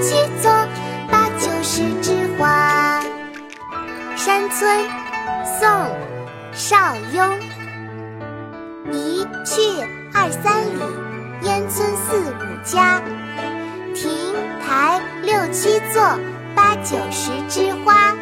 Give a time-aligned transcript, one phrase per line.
[0.00, 0.50] 七座，
[1.10, 3.02] 八九十枝花。
[4.16, 4.80] 山村，
[5.44, 5.68] 宋·
[6.54, 7.38] 邵雍。
[8.90, 9.60] 一去
[10.14, 10.80] 二三里，
[11.42, 13.02] 烟村四五家，
[13.94, 14.10] 亭
[14.66, 16.18] 台六七座，
[16.54, 18.14] 八九十枝花。